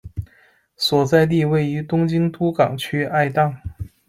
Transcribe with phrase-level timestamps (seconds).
[0.75, 3.55] 所在地位于东京都港区爱宕。